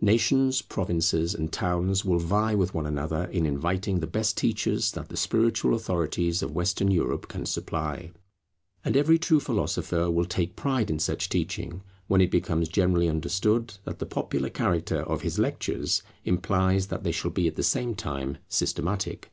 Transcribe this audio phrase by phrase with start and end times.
[0.00, 5.10] Nations, provinces, and towns will vie with one another in inviting the best teachers that
[5.10, 8.10] the spiritual authorities of Western Europe can supply.
[8.86, 13.74] And every true philosopher will take pride in such teaching, when it becomes generally understood
[13.84, 17.94] that the popular character of his lectures implies that they shall be at the same
[17.94, 19.30] time systematic.